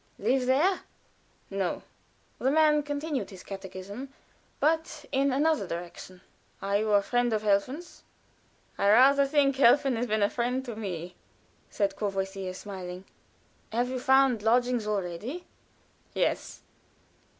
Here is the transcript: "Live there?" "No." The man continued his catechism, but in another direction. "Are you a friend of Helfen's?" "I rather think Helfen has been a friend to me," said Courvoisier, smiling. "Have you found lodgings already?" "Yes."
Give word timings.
"Live 0.17 0.47
there?" 0.47 0.79
"No." 1.51 1.83
The 2.39 2.49
man 2.49 2.81
continued 2.81 3.29
his 3.29 3.43
catechism, 3.43 4.11
but 4.59 5.05
in 5.11 5.31
another 5.31 5.67
direction. 5.67 6.21
"Are 6.59 6.75
you 6.79 6.91
a 6.93 7.03
friend 7.03 7.31
of 7.33 7.43
Helfen's?" 7.43 8.01
"I 8.79 8.89
rather 8.89 9.27
think 9.27 9.57
Helfen 9.57 9.95
has 9.97 10.07
been 10.07 10.23
a 10.23 10.29
friend 10.31 10.65
to 10.65 10.75
me," 10.75 11.13
said 11.69 11.95
Courvoisier, 11.95 12.55
smiling. 12.55 13.05
"Have 13.71 13.89
you 13.89 13.99
found 13.99 14.41
lodgings 14.41 14.87
already?" 14.87 15.45
"Yes." 16.15 16.63